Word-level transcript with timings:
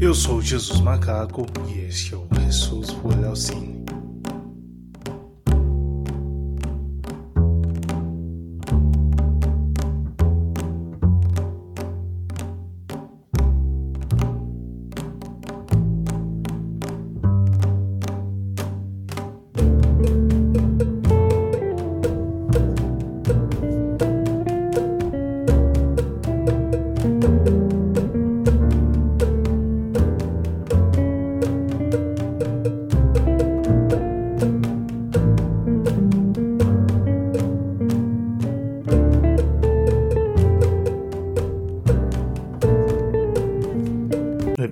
Eu 0.00 0.14
sou 0.14 0.40
Jesus 0.40 0.80
Macaco 0.80 1.44
e 1.68 1.80
este 1.80 2.14
é 2.14 2.16
o 2.16 2.26
Jesus 2.34 2.90
por 2.90 3.14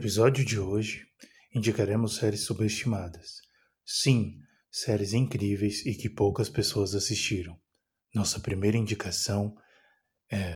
episódio 0.08 0.42
de 0.42 0.58
hoje, 0.58 1.02
indicaremos 1.54 2.16
séries 2.16 2.40
subestimadas. 2.46 3.42
Sim, 3.84 4.36
séries 4.70 5.12
incríveis 5.12 5.84
e 5.84 5.94
que 5.94 6.08
poucas 6.08 6.48
pessoas 6.48 6.94
assistiram. 6.94 7.54
Nossa 8.14 8.40
primeira 8.40 8.78
indicação 8.78 9.54
é. 10.32 10.54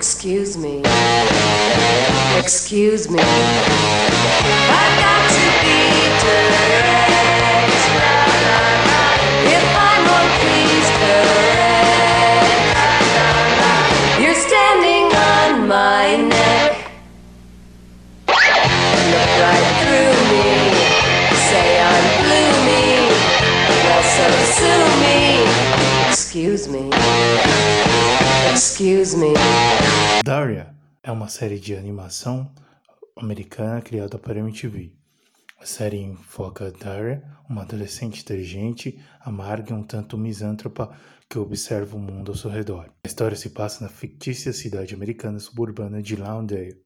Excuse 0.00 0.56
me. 0.56 0.80
Excuse 2.42 3.10
me. 3.10 3.20
Excuse 26.54 26.68
me. 26.68 26.90
Excuse 28.52 29.16
me. 29.16 29.34
Daria 30.24 30.74
é 31.02 31.12
uma 31.12 31.28
série 31.28 31.58
de 31.58 31.76
animação 31.76 32.50
americana 33.16 33.80
criada 33.80 34.18
para 34.18 34.40
MTV. 34.40 34.92
A 35.64 35.66
série 35.66 35.96
enfoca 35.96 36.70
Daria, 36.70 37.24
uma 37.48 37.62
adolescente 37.62 38.20
inteligente, 38.20 39.02
amarga 39.18 39.72
e 39.72 39.74
um 39.74 39.82
tanto 39.82 40.18
misântropa 40.18 40.94
que 41.26 41.38
observa 41.38 41.96
o 41.96 41.98
mundo 41.98 42.32
ao 42.32 42.36
seu 42.36 42.50
redor. 42.50 42.92
A 43.02 43.08
história 43.08 43.34
se 43.34 43.48
passa 43.48 43.82
na 43.82 43.88
fictícia 43.88 44.52
cidade 44.52 44.94
americana 44.94 45.38
suburbana 45.38 46.02
de 46.02 46.16
Lawndale 46.16 46.76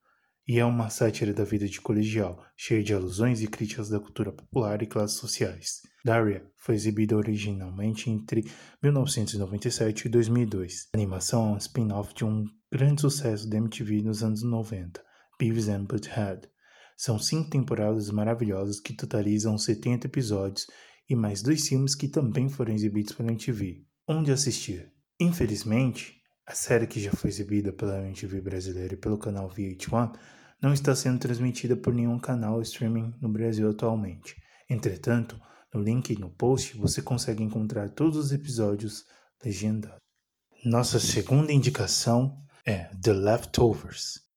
e 0.47 0.61
é 0.61 0.65
uma 0.65 0.91
sátira 0.91 1.35
da 1.35 1.43
vida 1.43 1.67
de 1.67 1.81
colegial, 1.81 2.41
cheia 2.57 2.81
de 2.81 2.95
alusões 2.95 3.43
e 3.43 3.49
críticas 3.49 3.89
da 3.89 3.99
cultura 3.99 4.31
popular 4.31 4.81
e 4.81 4.87
classes 4.87 5.17
sociais. 5.17 5.81
Daria 6.05 6.49
foi 6.57 6.77
exibida 6.77 7.17
originalmente 7.17 8.09
entre 8.09 8.45
1997 8.81 10.07
e 10.07 10.09
2002. 10.09 10.87
A 10.95 10.97
animação 10.97 11.49
é 11.49 11.53
um 11.55 11.59
spin-off 11.59 12.15
de 12.15 12.25
um 12.25 12.45
grande 12.73 13.01
sucesso 13.01 13.51
da 13.51 13.57
MTV 13.57 14.03
nos 14.03 14.23
anos 14.23 14.45
90, 14.45 15.03
Beavis 15.37 15.69
and 15.69 15.83
Butthead. 15.83 16.49
São 17.01 17.17
cinco 17.17 17.49
temporadas 17.49 18.11
maravilhosas 18.11 18.81
que 18.81 18.93
totalizam 18.93 19.57
70 19.57 20.09
episódios 20.09 20.67
e 21.09 21.15
mais 21.15 21.41
dois 21.41 21.69
filmes 21.69 21.95
que 21.95 22.09
também 22.09 22.49
foram 22.49 22.75
exibidos 22.75 23.13
pela 23.13 23.31
MTV. 23.31 23.85
Onde 24.09 24.33
assistir? 24.33 24.93
Infelizmente, 25.21 26.21
a 26.45 26.55
série 26.57 26.89
que 26.89 26.99
já 26.99 27.13
foi 27.13 27.31
exibida 27.31 27.73
pela 27.73 28.05
MTV 28.05 28.41
brasileira 28.41 28.95
e 28.95 28.97
pelo 28.97 29.17
canal 29.17 29.49
VH1 29.49 30.19
não 30.61 30.73
está 30.73 30.93
sendo 30.93 31.21
transmitida 31.21 31.77
por 31.77 31.95
nenhum 31.95 32.19
canal 32.19 32.61
streaming 32.63 33.15
no 33.21 33.29
Brasil 33.29 33.71
atualmente. 33.71 34.35
Entretanto, 34.69 35.41
no 35.73 35.81
link 35.81 36.19
no 36.19 36.31
post 36.31 36.77
você 36.77 37.01
consegue 37.01 37.45
encontrar 37.45 37.91
todos 37.91 38.17
os 38.17 38.33
episódios 38.33 39.05
legendados. 39.45 40.01
Nossa 40.65 40.99
segunda 40.99 41.53
indicação 41.53 42.43
é 42.67 42.91
The 43.01 43.13
Leftovers. 43.13 44.28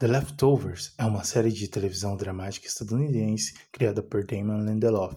The 0.00 0.06
Leftovers 0.06 0.94
é 0.96 1.04
uma 1.04 1.24
série 1.24 1.50
de 1.50 1.66
televisão 1.66 2.16
dramática 2.16 2.68
estadunidense 2.68 3.54
criada 3.72 4.00
por 4.00 4.24
Damon 4.24 4.64
Lindelof. 4.64 5.16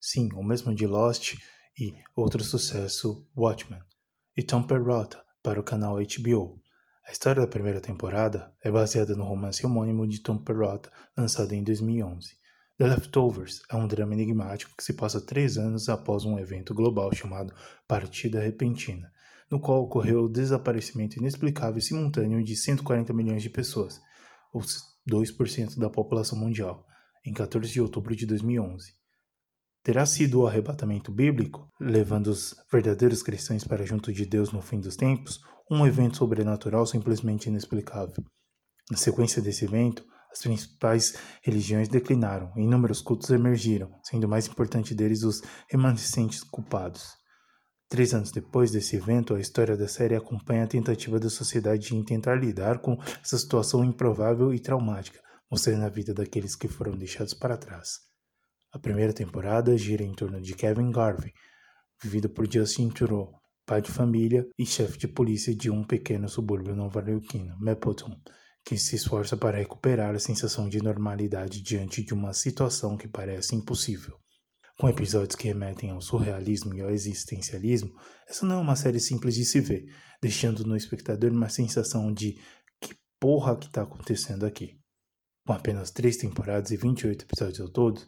Sim, 0.00 0.28
o 0.34 0.44
mesmo 0.44 0.72
de 0.72 0.86
Lost 0.86 1.34
e 1.76 1.92
outro 2.14 2.44
sucesso, 2.44 3.26
Watchmen. 3.36 3.80
E 4.36 4.44
Tom 4.44 4.62
Perrotta 4.62 5.20
para 5.42 5.58
o 5.58 5.64
canal 5.64 5.96
HBO. 5.96 6.62
A 7.04 7.10
história 7.10 7.42
da 7.42 7.48
primeira 7.48 7.80
temporada 7.80 8.54
é 8.62 8.70
baseada 8.70 9.16
no 9.16 9.24
romance 9.24 9.66
homônimo 9.66 10.06
de 10.06 10.20
Tom 10.20 10.38
Perrotta, 10.38 10.88
lançado 11.16 11.52
em 11.52 11.64
2011. 11.64 12.28
The 12.78 12.86
Leftovers 12.86 13.62
é 13.68 13.74
um 13.74 13.88
drama 13.88 14.14
enigmático 14.14 14.76
que 14.76 14.84
se 14.84 14.92
passa 14.92 15.20
três 15.20 15.58
anos 15.58 15.88
após 15.88 16.24
um 16.24 16.38
evento 16.38 16.72
global 16.72 17.12
chamado 17.12 17.52
Partida 17.88 18.40
Repentina, 18.40 19.10
no 19.50 19.58
qual 19.58 19.82
ocorreu 19.82 20.26
o 20.26 20.28
desaparecimento 20.28 21.18
inexplicável 21.18 21.78
e 21.78 21.82
simultâneo 21.82 22.40
de 22.44 22.54
140 22.54 23.12
milhões 23.12 23.42
de 23.42 23.50
pessoas, 23.50 24.00
ou 24.52 24.62
2% 25.08 25.78
da 25.78 25.90
população 25.90 26.38
mundial, 26.38 26.86
em 27.24 27.32
14 27.32 27.72
de 27.72 27.80
outubro 27.80 28.14
de 28.14 28.26
2011. 28.26 28.92
Terá 29.82 30.06
sido 30.06 30.40
o 30.40 30.46
arrebatamento 30.46 31.10
bíblico, 31.10 31.68
levando 31.80 32.28
os 32.28 32.54
verdadeiros 32.70 33.22
cristãos 33.22 33.64
para 33.64 33.84
junto 33.84 34.12
de 34.12 34.24
Deus 34.24 34.52
no 34.52 34.62
fim 34.62 34.78
dos 34.78 34.96
tempos, 34.96 35.40
um 35.70 35.86
evento 35.86 36.18
sobrenatural 36.18 36.86
simplesmente 36.86 37.46
inexplicável. 37.48 38.22
Na 38.90 38.96
sequência 38.96 39.42
desse 39.42 39.64
evento, 39.64 40.04
as 40.30 40.40
principais 40.40 41.14
religiões 41.42 41.88
declinaram 41.88 42.52
e 42.56 42.60
inúmeros 42.60 43.00
cultos 43.02 43.30
emergiram, 43.30 43.90
sendo 44.02 44.24
o 44.24 44.28
mais 44.28 44.46
importante 44.46 44.94
deles 44.94 45.22
os 45.24 45.42
remanescentes 45.68 46.42
culpados. 46.42 47.21
Três 47.92 48.14
anos 48.14 48.32
depois 48.32 48.70
desse 48.70 48.96
evento, 48.96 49.34
a 49.34 49.38
história 49.38 49.76
da 49.76 49.86
série 49.86 50.16
acompanha 50.16 50.64
a 50.64 50.66
tentativa 50.66 51.20
da 51.20 51.28
sociedade 51.28 51.94
em 51.94 52.02
tentar 52.02 52.36
lidar 52.36 52.78
com 52.78 52.96
essa 53.22 53.36
situação 53.36 53.84
improvável 53.84 54.54
e 54.54 54.58
traumática, 54.58 55.20
mostrando 55.50 55.84
a 55.84 55.90
vida 55.90 56.14
daqueles 56.14 56.56
que 56.56 56.68
foram 56.68 56.96
deixados 56.96 57.34
para 57.34 57.54
trás. 57.58 57.98
A 58.72 58.78
primeira 58.78 59.12
temporada 59.12 59.76
gira 59.76 60.02
em 60.02 60.14
torno 60.14 60.40
de 60.40 60.54
Kevin 60.54 60.90
Garvey, 60.90 61.34
vivido 62.02 62.30
por 62.30 62.50
Justin 62.50 62.88
Theroux, 62.88 63.30
pai 63.66 63.82
de 63.82 63.90
família 63.90 64.46
e 64.58 64.64
chefe 64.64 64.96
de 64.96 65.06
polícia 65.06 65.54
de 65.54 65.70
um 65.70 65.84
pequeno 65.84 66.30
subúrbio 66.30 66.74
nova-iorquino, 66.74 67.54
Mapleton, 67.60 68.16
que 68.64 68.78
se 68.78 68.96
esforça 68.96 69.36
para 69.36 69.58
recuperar 69.58 70.14
a 70.14 70.18
sensação 70.18 70.66
de 70.66 70.82
normalidade 70.82 71.60
diante 71.60 72.02
de 72.02 72.14
uma 72.14 72.32
situação 72.32 72.96
que 72.96 73.06
parece 73.06 73.54
impossível. 73.54 74.21
Com 74.82 74.88
episódios 74.88 75.36
que 75.36 75.46
remetem 75.46 75.92
ao 75.92 76.00
surrealismo 76.00 76.74
e 76.74 76.80
ao 76.80 76.90
existencialismo, 76.90 77.94
essa 78.26 78.44
não 78.44 78.56
é 78.56 78.60
uma 78.60 78.74
série 78.74 78.98
simples 78.98 79.36
de 79.36 79.44
se 79.44 79.60
ver, 79.60 79.86
deixando 80.20 80.66
no 80.66 80.76
espectador 80.76 81.30
uma 81.30 81.48
sensação 81.48 82.12
de 82.12 82.32
que 82.80 82.96
porra 83.20 83.56
que 83.56 83.66
está 83.66 83.82
acontecendo 83.82 84.44
aqui. 84.44 84.76
Com 85.46 85.52
apenas 85.52 85.92
três 85.92 86.16
temporadas 86.16 86.72
e 86.72 86.76
28 86.76 87.26
episódios 87.26 87.60
ao 87.60 87.68
todo, 87.68 88.00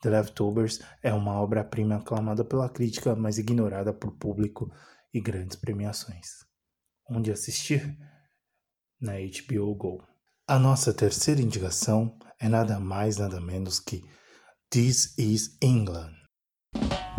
The 0.00 0.08
Leftovers 0.08 0.80
é 1.02 1.12
uma 1.12 1.38
obra-prima 1.38 1.96
aclamada 1.96 2.42
pela 2.42 2.70
crítica, 2.70 3.14
mas 3.14 3.36
ignorada 3.36 3.92
por 3.92 4.16
público 4.16 4.72
e 5.12 5.20
grandes 5.20 5.58
premiações. 5.58 6.28
Onde 7.10 7.30
assistir? 7.30 7.94
Na 8.98 9.16
HBO 9.18 9.74
Go. 9.74 10.02
A 10.48 10.58
nossa 10.58 10.94
terceira 10.94 11.42
indicação 11.42 12.18
é 12.40 12.48
nada 12.48 12.80
mais 12.80 13.18
nada 13.18 13.38
menos 13.38 13.78
que 13.78 14.02
This 14.70 15.12
is 15.18 15.58
England. 15.60 16.21
This 16.74 17.11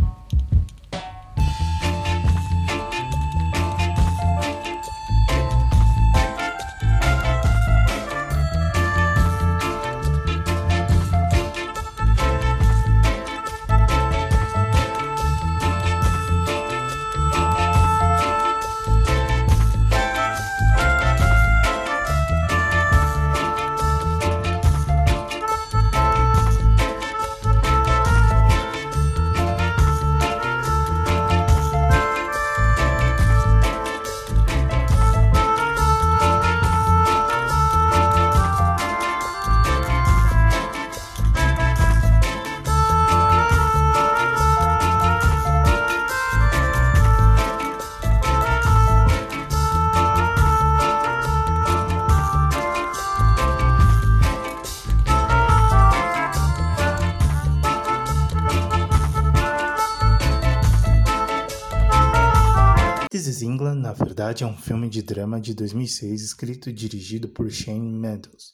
verdade, 64.24 64.46
é 64.46 64.48
um 64.48 64.56
filme 64.56 64.90
de 64.90 65.02
drama 65.02 65.38
de 65.38 65.54
2006 65.54 66.22
escrito 66.22 66.70
e 66.70 66.74
dirigido 66.74 67.28
por 67.28 67.52
Shane 67.52 67.92
Meadows. 67.92 68.54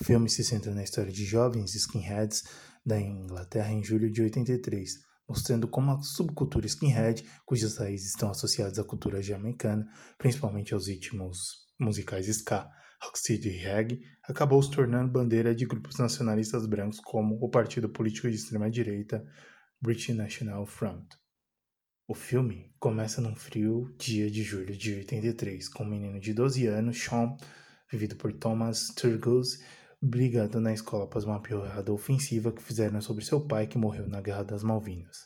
O 0.00 0.04
filme 0.04 0.28
se 0.28 0.42
centra 0.42 0.74
na 0.74 0.82
história 0.82 1.12
de 1.12 1.24
jovens 1.24 1.72
skinheads 1.76 2.42
da 2.84 3.00
Inglaterra 3.00 3.70
em 3.70 3.80
julho 3.80 4.10
de 4.10 4.20
83, 4.22 4.94
mostrando 5.28 5.68
como 5.68 5.92
a 5.92 6.02
subcultura 6.02 6.66
skinhead, 6.66 7.24
cujas 7.46 7.78
raízes 7.78 8.08
estão 8.08 8.28
associadas 8.28 8.76
à 8.76 8.82
cultura 8.82 9.22
jamaicana, 9.22 9.86
principalmente 10.18 10.74
aos 10.74 10.88
ritmos 10.88 11.68
musicais 11.78 12.26
ska, 12.26 12.68
rocksteady 13.00 13.50
e 13.50 13.56
reggae, 13.56 14.00
acabou 14.24 14.60
se 14.60 14.72
tornando 14.72 15.12
bandeira 15.12 15.54
de 15.54 15.64
grupos 15.64 15.96
nacionalistas 15.96 16.66
brancos 16.66 16.98
como 16.98 17.38
o 17.40 17.48
partido 17.48 17.88
político 17.88 18.28
de 18.28 18.34
extrema-direita 18.34 19.24
British 19.80 20.08
National 20.08 20.66
Front. 20.66 21.06
O 22.10 22.14
filme 22.14 22.72
começa 22.80 23.20
num 23.20 23.34
frio 23.34 23.94
dia 23.98 24.30
de 24.30 24.42
julho 24.42 24.74
de 24.74 24.94
83, 24.94 25.68
com 25.68 25.84
um 25.84 25.90
menino 25.90 26.18
de 26.18 26.32
12 26.32 26.66
anos, 26.66 26.98
Sean, 26.98 27.36
vivido 27.92 28.16
por 28.16 28.32
Thomas 28.32 28.86
Turgos, 28.96 29.58
brigando 30.00 30.58
na 30.58 30.72
escola 30.72 31.04
após 31.04 31.24
uma 31.24 31.42
piorada 31.42 31.92
ofensiva 31.92 32.50
que 32.50 32.62
fizeram 32.62 32.98
sobre 33.02 33.26
seu 33.26 33.46
pai 33.46 33.66
que 33.66 33.76
morreu 33.76 34.08
na 34.08 34.22
Guerra 34.22 34.42
das 34.42 34.62
Malvinas. 34.62 35.18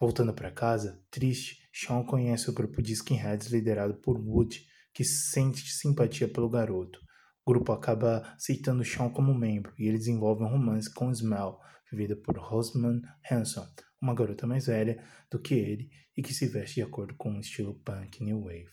Voltando 0.00 0.32
para 0.32 0.50
casa, 0.50 1.04
triste, 1.10 1.58
Sean 1.70 2.02
conhece 2.02 2.48
o 2.48 2.54
grupo 2.54 2.80
de 2.80 2.94
skinheads 2.94 3.48
liderado 3.48 3.96
por 3.96 4.18
Wood, 4.18 4.66
que 4.94 5.04
sente 5.04 5.68
simpatia 5.68 6.26
pelo 6.26 6.48
garoto. 6.48 6.98
O 7.44 7.52
grupo 7.52 7.72
acaba 7.72 8.22
aceitando 8.34 8.86
Sean 8.86 9.10
como 9.10 9.34
membro 9.34 9.74
e 9.78 9.86
ele 9.86 9.98
desenvolve 9.98 10.42
um 10.42 10.48
romance 10.48 10.90
com 10.94 11.12
Smell, 11.12 11.58
vivida 11.92 12.16
por 12.16 12.38
Rosamund 12.38 13.06
Hanson, 13.30 13.66
uma 14.00 14.14
garota 14.14 14.46
mais 14.46 14.64
velha 14.64 15.04
do 15.30 15.38
que 15.38 15.52
ele 15.52 15.90
e 16.16 16.22
que 16.22 16.32
se 16.32 16.46
veste 16.46 16.76
de 16.76 16.82
acordo 16.82 17.14
com 17.16 17.36
o 17.36 17.40
estilo 17.40 17.74
punk 17.80 18.22
new 18.22 18.44
wave. 18.44 18.70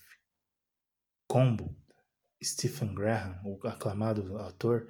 Combo, 1.27 1.75
Stephen 2.43 2.93
Graham, 2.93 3.41
o 3.43 3.67
aclamado 3.67 4.37
ator, 4.37 4.87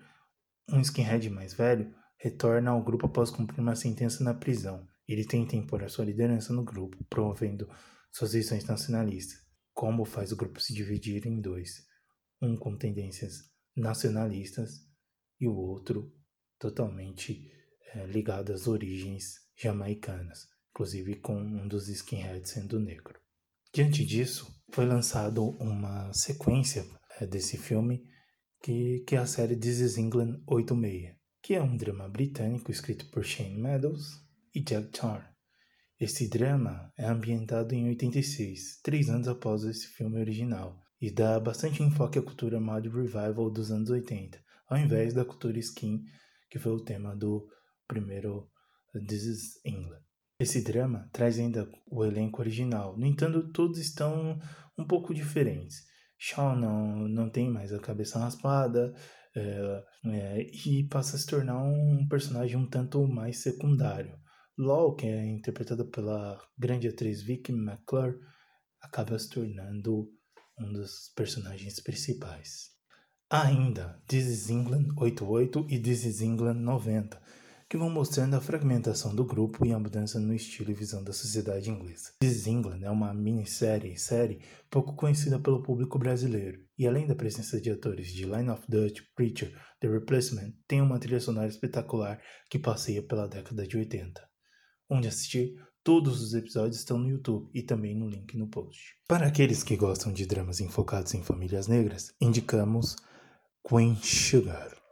um 0.70 0.82
skinhead 0.82 1.30
mais 1.30 1.54
velho, 1.54 1.94
retorna 2.18 2.72
ao 2.72 2.84
grupo 2.84 3.06
após 3.06 3.30
cumprir 3.30 3.60
uma 3.60 3.76
sentença 3.76 4.24
na 4.24 4.34
prisão. 4.34 4.88
Ele 5.08 5.26
tenta 5.26 5.56
impor 5.56 5.84
a 5.84 5.90
sua 5.90 6.06
liderança 6.06 6.54
no 6.54 6.64
grupo, 6.64 7.04
promovendo 7.10 7.70
suas 8.12 8.34
visões 8.34 8.66
nacionalistas. 8.66 9.40
Combo 9.74 10.06
faz 10.06 10.32
o 10.32 10.36
grupo 10.36 10.60
se 10.60 10.74
dividir 10.74 11.26
em 11.26 11.42
dois, 11.42 11.86
um 12.42 12.56
com 12.56 12.78
tendências 12.78 13.52
nacionalistas 13.76 14.88
e 15.40 15.48
o 15.48 15.56
outro 15.56 16.14
totalmente 16.60 17.52
é, 17.94 18.06
ligado 18.06 18.54
às 18.54 18.68
origens 18.68 19.34
jamaicanas, 19.58 20.48
inclusive 20.74 21.20
com 21.20 21.36
um 21.36 21.68
dos 21.68 21.88
skinheads 21.88 22.50
sendo 22.50 22.80
negro. 22.80 23.20
Diante 23.72 24.04
disso, 24.04 24.52
foi 24.72 24.86
lançado 24.86 25.44
uma 25.60 26.12
sequência 26.14 26.84
é, 27.20 27.28
desse 27.28 27.58
filme 27.58 28.04
que, 28.62 29.04
que 29.08 29.16
é 29.16 29.20
a 29.20 29.28
série 29.28 29.56
This 29.56 29.80
is 29.80 29.98
England 29.98 30.42
86, 30.48 31.16
que 31.44 31.54
é 31.54 31.62
um 31.62 31.78
drama 31.78 32.10
britânico 32.10 32.72
escrito 32.72 33.10
por 33.12 33.24
Shane 33.24 33.62
Meadows 33.62 34.20
e 34.54 34.62
Jack 34.62 34.90
Tarr. 34.90 35.32
Esse 36.00 36.28
drama 36.28 36.92
é 36.98 37.06
ambientado 37.06 37.76
em 37.76 37.88
86, 37.90 38.82
três 38.82 39.10
anos 39.10 39.28
após 39.28 39.64
esse 39.64 39.88
filme 39.88 40.20
original, 40.20 40.80
e 41.00 41.12
dá 41.12 41.40
bastante 41.40 41.84
enfoque 41.84 42.18
à 42.18 42.22
cultura 42.22 42.60
mod 42.60 42.90
revival 42.90 43.52
dos 43.52 43.72
anos 43.72 43.90
80, 43.90 44.44
ao 44.68 44.78
invés 44.78 45.14
da 45.14 45.24
cultura 45.24 45.60
skin, 45.60 46.04
que 46.50 46.58
foi 46.58 46.72
o 46.72 46.84
tema 46.84 47.16
do 47.16 47.48
primeiro 47.88 48.50
This 49.08 49.24
is 49.24 49.66
England. 49.66 50.13
Esse 50.44 50.62
drama 50.62 51.10
traz 51.14 51.40
ainda 51.40 51.72
o 51.90 52.04
elenco 52.04 52.42
original, 52.42 52.98
no 52.98 53.06
entanto, 53.06 53.50
todos 53.54 53.80
estão 53.80 54.38
um 54.78 54.86
pouco 54.86 55.14
diferentes. 55.14 55.86
Shaw 56.18 56.54
não, 56.54 57.08
não 57.08 57.30
tem 57.30 57.50
mais 57.50 57.72
a 57.72 57.80
cabeça 57.80 58.20
raspada 58.20 58.94
é, 59.34 59.84
é, 60.06 60.42
e 60.68 60.86
passa 60.90 61.16
a 61.16 61.20
se 61.20 61.28
tornar 61.28 61.64
um 61.64 62.06
personagem 62.10 62.58
um 62.58 62.68
tanto 62.68 63.08
mais 63.08 63.42
secundário. 63.42 64.20
Law, 64.58 64.94
que 64.96 65.06
é 65.06 65.26
interpretada 65.26 65.86
pela 65.86 66.38
grande 66.58 66.90
atriz 66.90 67.24
Vicky 67.24 67.54
McClure, 67.54 68.18
acaba 68.82 69.18
se 69.18 69.30
tornando 69.30 70.10
um 70.60 70.74
dos 70.74 71.10
personagens 71.16 71.80
principais. 71.80 72.72
Ainda, 73.30 73.98
This 74.10 74.26
is 74.26 74.50
England 74.50 74.90
88 74.98 75.68
e 75.70 75.80
This 75.80 76.04
is 76.04 76.20
England 76.20 76.60
90 76.60 77.18
que 77.74 77.78
vão 77.78 77.90
mostrando 77.90 78.36
a 78.36 78.40
fragmentação 78.40 79.16
do 79.16 79.26
grupo 79.26 79.66
e 79.66 79.74
a 79.74 79.80
mudança 79.80 80.20
no 80.20 80.32
estilo 80.32 80.70
e 80.70 80.76
visão 80.76 81.04
da 81.04 81.12
sociedade 81.12 81.72
inglesa. 81.72 82.12
This 82.20 82.46
England 82.46 82.82
é 82.84 82.90
uma 82.92 83.12
minissérie 83.16 83.98
série 83.98 84.44
pouco 84.70 84.96
conhecida 84.96 85.40
pelo 85.40 85.64
público 85.64 85.98
brasileiro, 85.98 86.64
e 86.78 86.86
além 86.86 87.08
da 87.08 87.16
presença 87.16 87.60
de 87.60 87.72
atores 87.72 88.14
de 88.14 88.26
Line 88.26 88.52
of 88.52 88.62
Dutch, 88.70 89.02
Preacher, 89.16 89.60
The 89.80 89.88
Replacement, 89.88 90.54
tem 90.68 90.82
uma 90.82 91.00
trilha 91.00 91.20
sonora 91.20 91.48
espetacular 91.48 92.22
que 92.48 92.60
passeia 92.60 93.02
pela 93.02 93.28
década 93.28 93.66
de 93.66 93.76
80. 93.76 94.22
Onde 94.88 95.08
assistir, 95.08 95.56
todos 95.84 96.22
os 96.22 96.36
episódios 96.36 96.78
estão 96.78 97.00
no 97.00 97.10
YouTube 97.10 97.50
e 97.56 97.64
também 97.64 97.98
no 97.98 98.08
link 98.08 98.38
no 98.38 98.48
post. 98.48 98.94
Para 99.08 99.26
aqueles 99.26 99.64
que 99.64 99.76
gostam 99.76 100.14
de 100.14 100.28
dramas 100.28 100.60
enfocados 100.62 101.16
em 101.16 101.24
famílias 101.24 101.68
negras, 101.68 102.14
indicamos 102.22 102.96
Queen 103.68 103.96
Sugar. 103.96 104.83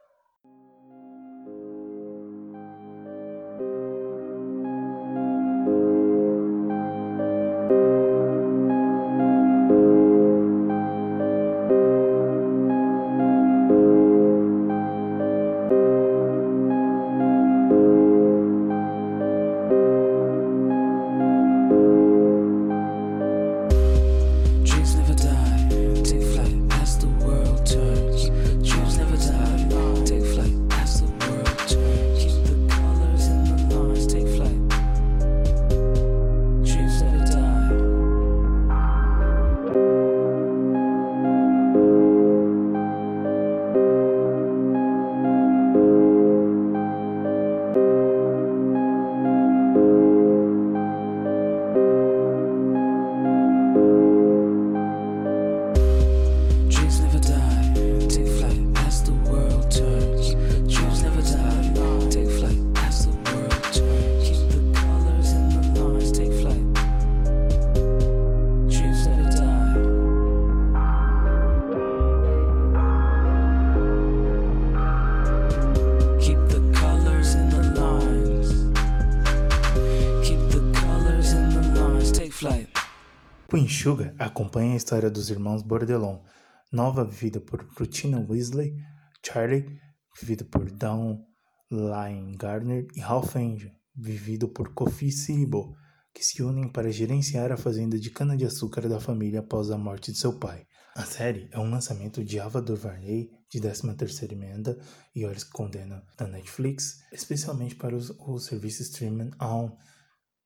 Queen 83.51 83.67
Sugar 83.67 84.15
acompanha 84.17 84.75
a 84.75 84.77
história 84.77 85.09
dos 85.09 85.29
irmãos 85.29 85.61
Bordelon, 85.61 86.23
Nova 86.71 87.03
vivida 87.03 87.41
por 87.41 87.61
Rutina 87.77 88.25
Weasley, 88.29 88.77
Charlie, 89.21 89.77
vivido 90.17 90.45
por 90.45 90.71
Dawn 90.71 91.21
Lyon 91.69 92.31
Gardner 92.37 92.87
e 92.95 93.01
Ralph 93.01 93.35
Angel, 93.35 93.69
vivido 93.93 94.47
por 94.47 94.73
Kofi 94.73 95.11
Sibo, 95.11 95.75
que 96.13 96.23
se 96.23 96.41
unem 96.41 96.69
para 96.69 96.93
gerenciar 96.93 97.51
a 97.51 97.57
fazenda 97.57 97.99
de 97.99 98.09
cana-de-açúcar 98.09 98.87
da 98.87 99.01
família 99.01 99.41
após 99.41 99.69
a 99.69 99.77
morte 99.77 100.13
de 100.13 100.19
seu 100.19 100.39
pai. 100.39 100.65
A 100.95 101.03
série 101.03 101.49
é 101.51 101.59
um 101.59 101.69
lançamento 101.69 102.23
de 102.23 102.39
Ava 102.39 102.61
DuVernay, 102.61 103.31
de 103.49 103.59
13ª 103.59 104.31
emenda 104.31 104.79
e 105.13 105.25
Olhos 105.25 105.43
que 105.43 105.51
Condena 105.51 106.01
da 106.17 106.25
Netflix, 106.25 106.99
especialmente 107.11 107.75
para 107.75 107.97
os, 107.97 108.11
o 108.11 108.39
serviço 108.39 108.81
streaming 108.81 109.31
On 109.41 109.75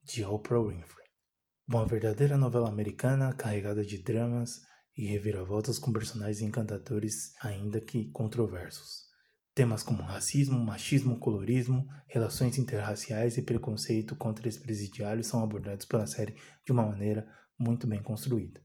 de 0.03 0.25
Oprah 0.25 0.59
Winfrey. 0.59 1.04
Uma 1.67 1.85
verdadeira 1.85 2.37
novela 2.37 2.69
americana 2.69 3.33
carregada 3.33 3.83
de 3.83 3.97
dramas, 3.97 4.61
e 4.97 5.05
reviravoltas 5.05 5.77
com 5.77 5.91
personagens 5.91 6.41
encantadores, 6.41 7.33
ainda 7.41 7.81
que 7.81 8.09
controversos. 8.11 9.05
Temas 9.53 9.83
como 9.83 10.01
racismo, 10.01 10.57
machismo, 10.59 11.19
colorismo, 11.19 11.87
relações 12.07 12.57
interraciais 12.57 13.37
e 13.37 13.41
preconceito 13.41 14.15
contra 14.15 14.47
ex-presidiários 14.47 15.27
são 15.27 15.43
abordados 15.43 15.85
pela 15.85 16.07
série 16.07 16.35
de 16.65 16.71
uma 16.71 16.85
maneira 16.85 17.27
muito 17.57 17.87
bem 17.87 18.01
construída. 18.01 18.61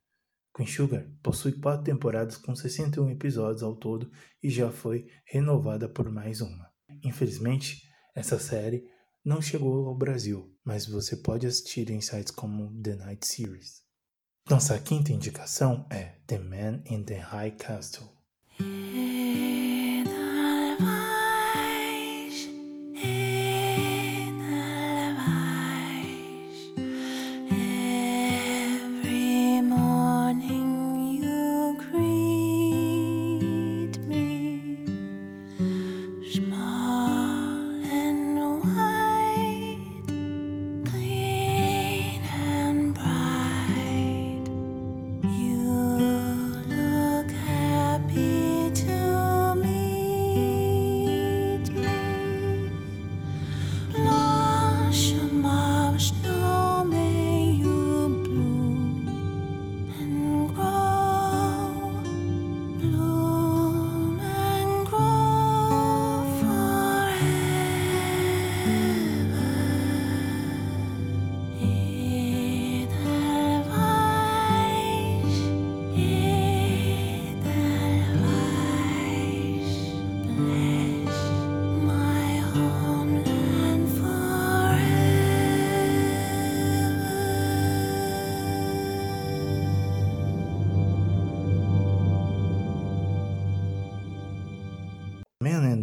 Queen 0.55 0.67
Sugar 0.67 1.07
possui 1.23 1.53
quatro 1.53 1.85
temporadas 1.85 2.37
com 2.37 2.55
61 2.55 3.11
episódios 3.11 3.63
ao 3.63 3.77
todo 3.77 4.11
e 4.43 4.51
já 4.51 4.71
foi 4.71 5.07
renovada 5.25 5.89
por 5.89 6.11
mais 6.11 6.41
uma. 6.41 6.69
Infelizmente, 7.05 7.83
essa 8.17 8.39
série 8.39 8.85
não 9.25 9.41
chegou 9.41 9.87
ao 9.87 9.95
Brasil, 9.95 10.55
mas 10.65 10.87
você 10.87 11.17
pode 11.17 11.47
assistir 11.47 11.91
em 11.91 12.01
sites 12.01 12.31
como 12.31 12.71
The 12.83 12.97
Night 12.97 13.27
Series. 13.27 13.83
Nossa 14.49 14.79
quinta 14.79 15.13
indicação 15.13 15.87
é 15.91 16.17
The 16.27 16.39
Man 16.39 16.83
in 16.87 17.05
the 17.05 17.19
High 17.19 17.53
Castle. 17.53 18.09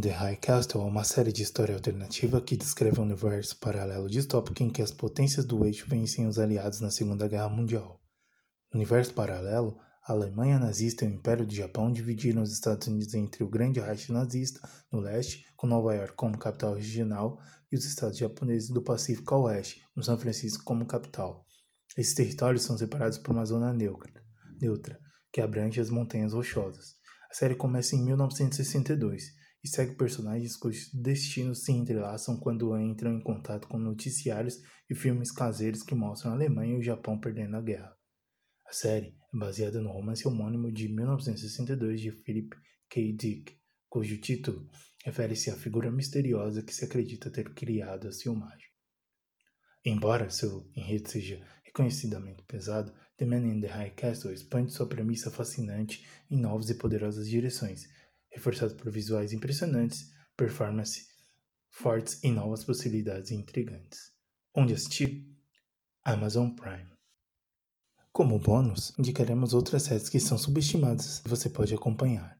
The 0.08 0.14
High 0.14 0.38
Castle 0.38 0.84
é 0.84 0.86
uma 0.86 1.04
série 1.04 1.34
de 1.34 1.44
história 1.44 1.76
alternativa 1.76 2.40
que 2.40 2.56
descreve 2.56 2.98
um 2.98 3.04
universo 3.04 3.60
paralelo 3.60 4.10
distópico 4.10 4.64
em 4.64 4.70
que 4.70 4.82
as 4.82 4.90
potências 4.90 5.44
do 5.44 5.66
eixo 5.66 5.86
vencem 5.86 6.26
os 6.26 6.40
aliados 6.40 6.80
na 6.80 6.90
Segunda 6.90 7.28
Guerra 7.28 7.50
Mundial. 7.50 8.02
No 8.72 8.80
universo 8.80 9.14
paralelo, 9.14 9.78
a 10.02 10.14
Alemanha 10.14 10.60
nazista 10.60 11.04
e 11.04 11.10
o 11.10 11.12
Império 11.12 11.46
do 11.46 11.54
Japão 11.54 11.92
dividiram 11.92 12.42
os 12.42 12.54
Estados 12.54 12.88
Unidos 12.88 13.14
entre 13.16 13.44
o 13.44 13.50
Grande 13.50 13.82
Reich 13.82 14.10
nazista, 14.10 14.62
no 14.90 15.02
leste, 15.02 15.46
com 15.58 15.68
Nova 15.68 15.94
York 15.94 16.16
como 16.16 16.38
capital 16.38 16.76
regional, 16.76 17.38
e 17.70 17.76
os 17.76 17.84
estados 17.84 18.18
japoneses 18.18 18.70
do 18.70 18.82
Pacífico 18.82 19.36
ao 19.36 19.42
oeste, 19.42 19.84
com 19.94 20.02
São 20.02 20.18
Francisco 20.18 20.64
como 20.64 20.86
capital. 20.86 21.46
Esses 21.98 22.16
territórios 22.16 22.64
são 22.64 22.78
separados 22.78 23.18
por 23.18 23.32
uma 23.32 23.44
zona 23.44 23.74
neutra, 23.74 24.24
neutra 24.62 24.98
que 25.34 25.42
abrange 25.42 25.82
as 25.82 25.90
Montanhas 25.90 26.32
Rochosas. 26.32 26.96
A 27.30 27.34
série 27.34 27.56
começa 27.56 27.94
em 27.94 28.06
1962 28.06 29.36
e 29.64 29.68
segue 29.68 29.96
personagens 29.96 30.56
cujos 30.56 30.90
destinos 30.94 31.64
se 31.64 31.72
entrelaçam 31.72 32.38
quando 32.40 32.78
entram 32.80 33.14
em 33.14 33.22
contato 33.22 33.68
com 33.68 33.78
noticiários 33.78 34.62
e 34.90 34.96
filmes 34.96 35.32
caseiros 35.32 35.84
que 35.84 35.96
mostram 35.96 36.32
a 36.32 36.36
Alemanha 36.36 36.76
e 36.76 36.80
o 36.80 36.84
Japão 36.84 37.20
perdendo 37.20 37.58
a 37.58 37.62
guerra. 37.62 37.96
A 38.66 38.74
série 38.74 39.16
é 39.34 39.38
baseada 39.38 39.82
no 39.82 39.92
romance 39.92 40.28
homônimo 40.28 40.72
de 40.72 40.88
1962 40.90 42.02
de 42.02 42.12
Philip 42.12 42.56
K. 42.90 43.14
Dick, 43.14 43.58
cujo 43.90 44.20
título 44.20 44.70
refere-se 45.04 45.50
à 45.50 45.56
figura 45.56 45.92
misteriosa 45.92 46.62
que 46.62 46.74
se 46.74 46.84
acredita 46.84 47.32
ter 47.32 47.54
criado 47.54 48.08
a 48.08 48.12
filmagem. 48.12 48.68
Embora 49.86 50.30
seu 50.30 50.70
enredo 50.76 51.10
seja 51.10 51.42
reconhecidamente 51.64 52.44
pesado, 52.44 52.94
The 53.18 53.26
Man 53.26 53.48
in 53.48 53.62
the 53.62 53.68
High 53.68 53.96
Castle 53.96 54.34
expande 54.34 54.74
sua 54.74 54.88
premissa 54.88 55.32
fascinante 55.32 56.06
em 56.30 56.38
novas 56.38 56.70
e 56.70 56.76
poderosas 56.76 57.30
direções, 57.30 57.88
reforçado 58.38 58.76
por 58.76 58.92
visuais 58.92 59.34
impressionantes, 59.34 60.12
performance 60.36 61.08
fortes 61.72 62.24
e 62.24 62.32
novas 62.32 62.64
possibilidades 62.64 63.32
intrigantes. 63.32 64.12
Onde 64.54 64.74
assistir? 64.74 65.28
Amazon 66.04 66.50
Prime. 66.52 66.90
Como 68.12 68.40
bônus, 68.40 68.94
indicaremos 68.98 69.54
outras 69.54 69.84
séries 69.84 70.10
que 70.10 70.20
são 70.20 70.38
subestimadas 70.38 71.22
e 71.26 71.30
você 71.30 71.50
pode 71.50 71.74
acompanhar. 71.74 72.40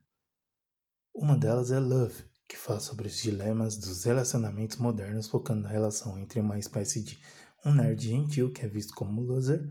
Uma 1.14 1.38
delas 1.38 1.72
é 1.72 1.80
Love, 1.80 2.24
que 2.48 2.58
fala 2.58 2.80
sobre 2.80 3.08
os 3.08 3.18
dilemas 3.22 3.78
dos 3.78 4.04
relacionamentos 4.06 4.78
modernos, 4.78 5.28
focando 5.28 5.64
na 5.64 5.70
relação 5.70 6.18
entre 6.18 6.40
uma 6.40 6.58
espécie 6.58 7.04
de 7.04 7.20
um 7.66 7.74
nerd 7.74 8.04
gentil 8.04 8.52
que 8.52 8.66
é 8.66 8.68
visto 8.68 8.94
como 8.94 9.22
loser, 9.22 9.68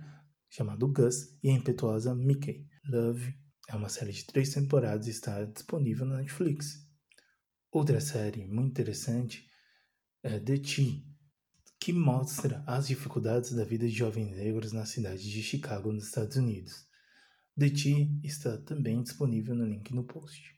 chamado 0.49 0.87
Gus, 0.92 1.37
e 1.42 1.50
a 1.50 1.52
impetuosa 1.52 2.14
Mickey. 2.14 2.68
Love 2.88 3.46
é 3.67 3.75
uma 3.75 3.89
série 3.89 4.13
de 4.13 4.25
três 4.25 4.55
temporadas 4.55 5.07
e 5.07 5.11
está 5.11 5.45
disponível 5.45 6.07
na 6.07 6.19
Netflix. 6.19 6.87
Outra 7.71 8.01
série 8.01 8.45
muito 8.47 8.71
interessante 8.71 9.49
é 10.23 10.39
The 10.39 10.59
Tea, 10.59 11.03
que 11.81 11.93
mostra 11.93 12.63
as 12.67 12.87
dificuldades 12.87 13.53
da 13.53 13.65
vida 13.65 13.87
de 13.87 13.95
jovens 13.95 14.31
negros 14.31 14.73
na 14.73 14.87
cidade 14.87 15.31
de 15.31 15.43
Chicago, 15.43 15.93
nos 15.93 16.07
Estados 16.07 16.37
Unidos. 16.37 16.87
The 17.59 17.71
Tea 17.71 18.09
está 18.23 18.57
também 18.59 19.03
disponível 19.03 19.55
no 19.55 19.67
link 19.67 19.93
no 19.93 20.05
post. 20.05 20.55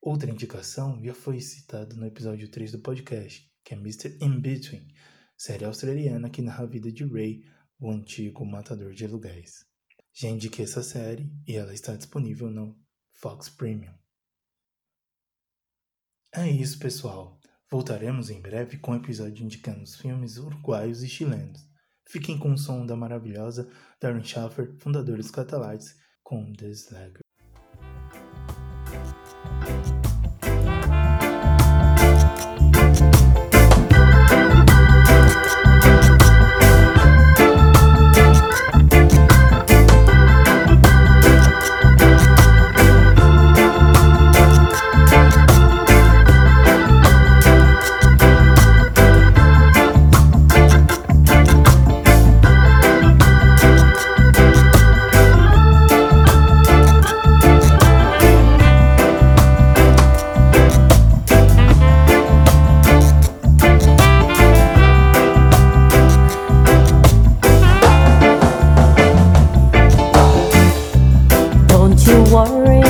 Outra 0.00 0.30
indicação 0.30 1.02
já 1.04 1.14
foi 1.14 1.40
citada 1.40 1.94
no 1.94 2.06
episódio 2.06 2.50
3 2.50 2.72
do 2.72 2.80
podcast, 2.80 3.48
que 3.64 3.74
é 3.74 3.76
Mr. 3.76 4.18
In 4.20 4.40
Between, 4.40 4.88
série 5.36 5.64
australiana 5.64 6.30
que 6.30 6.42
narra 6.42 6.64
a 6.64 6.66
vida 6.66 6.90
de 6.90 7.04
Ray, 7.04 7.44
o 7.78 7.90
antigo 7.90 8.44
matador 8.44 8.92
de 8.92 9.04
aluguéis. 9.04 9.71
Já 10.12 10.28
indiquei 10.28 10.64
essa 10.64 10.82
série 10.82 11.32
e 11.46 11.56
ela 11.56 11.72
está 11.72 11.96
disponível 11.96 12.50
no 12.50 12.78
Fox 13.12 13.48
Premium. 13.48 13.94
É 16.34 16.48
isso, 16.48 16.78
pessoal. 16.78 17.38
Voltaremos 17.70 18.28
em 18.28 18.40
breve 18.40 18.78
com 18.78 18.92
um 18.92 18.96
episódio 18.96 19.44
indicando 19.44 19.82
os 19.82 19.96
filmes 19.96 20.36
uruguaios 20.36 21.02
e 21.02 21.08
chilenos. 21.08 21.66
Fiquem 22.06 22.38
com 22.38 22.52
o 22.52 22.58
som 22.58 22.84
da 22.84 22.94
maravilhosa 22.94 23.70
Darren 23.98 24.22
Schaffer, 24.22 24.76
dos 24.76 25.30
Catalites, 25.30 25.96
com 26.22 26.52
The 26.52 26.68
Slacker. 26.68 27.21
worry. 72.32 72.81